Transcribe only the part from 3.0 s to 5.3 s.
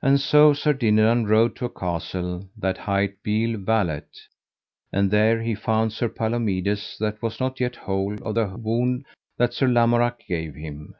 Beale Valet. And